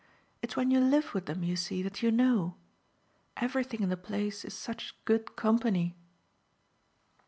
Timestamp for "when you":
0.55-0.79